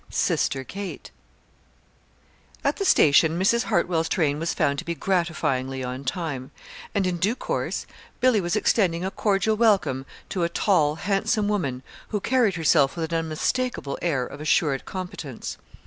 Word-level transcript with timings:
SISTER 0.09 0.63
KATE 0.63 1.11
At 2.63 2.77
the 2.77 2.85
station 2.85 3.37
Mrs. 3.37 3.65
Hartwell's 3.65 4.09
train 4.09 4.39
was 4.39 4.51
found 4.51 4.79
to 4.79 4.83
be 4.83 4.95
gratifyingly 4.95 5.83
on 5.87 6.05
time; 6.05 6.49
and 6.95 7.05
in 7.05 7.17
due 7.17 7.35
course 7.35 7.85
Billy 8.19 8.41
was 8.41 8.55
extending 8.55 9.05
a 9.05 9.11
cordial 9.11 9.55
welcome 9.55 10.07
to 10.29 10.41
a 10.41 10.49
tall, 10.49 10.95
handsome 10.95 11.47
woman 11.47 11.83
who 12.07 12.19
carried 12.19 12.55
herself 12.55 12.95
with 12.97 13.11
an 13.11 13.15
unmistakable 13.19 13.99
air 14.01 14.25
of 14.25 14.41
assured 14.41 14.85
competence. 14.85 15.59